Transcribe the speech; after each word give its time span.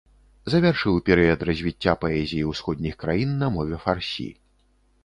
Завяршыў 0.53 0.95
перыяд 1.09 1.45
развіцця 1.49 1.93
паэзіі 2.07 2.49
ўсходніх 2.53 2.99
краін 3.05 3.31
на 3.45 3.55
мове 3.59 3.83
фарсі. 3.87 4.29